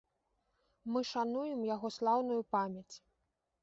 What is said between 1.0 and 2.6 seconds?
шануем яго слаўную